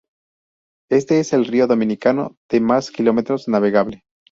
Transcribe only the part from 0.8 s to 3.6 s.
Este es el río dominicano de más kilómetros